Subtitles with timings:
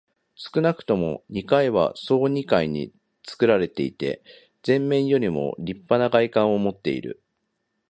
[0.33, 4.23] 少なくとも二階は総二階につくられていて、
[4.65, 7.21] 前面よりもりっぱな外観をもっている。